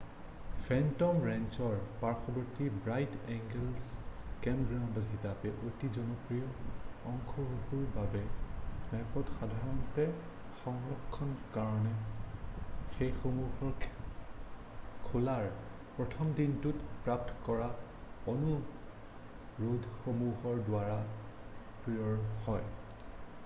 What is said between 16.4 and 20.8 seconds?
দিনটোত প্ৰাপ্ত কৰা অনুৰোধসমূহৰ